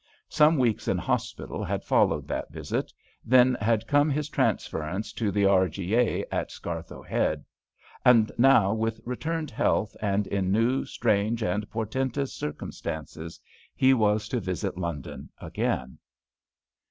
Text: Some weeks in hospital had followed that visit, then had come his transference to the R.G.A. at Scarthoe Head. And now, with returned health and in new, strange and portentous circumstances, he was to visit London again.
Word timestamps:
Some 0.29 0.57
weeks 0.57 0.87
in 0.87 0.97
hospital 0.97 1.63
had 1.63 1.83
followed 1.83 2.27
that 2.27 2.49
visit, 2.51 2.91
then 3.23 3.53
had 3.61 3.85
come 3.85 4.09
his 4.09 4.29
transference 4.29 5.13
to 5.13 5.29
the 5.29 5.45
R.G.A. 5.45 6.25
at 6.33 6.49
Scarthoe 6.49 7.03
Head. 7.03 7.45
And 8.03 8.31
now, 8.35 8.73
with 8.73 8.99
returned 9.05 9.51
health 9.51 9.95
and 10.01 10.25
in 10.25 10.51
new, 10.51 10.85
strange 10.85 11.43
and 11.43 11.69
portentous 11.69 12.33
circumstances, 12.33 13.39
he 13.75 13.93
was 13.93 14.27
to 14.29 14.39
visit 14.39 14.75
London 14.75 15.29
again. 15.39 15.99